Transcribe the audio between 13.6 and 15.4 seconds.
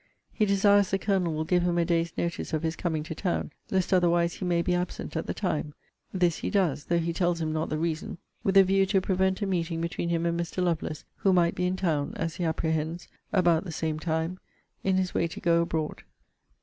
the same time, in his way to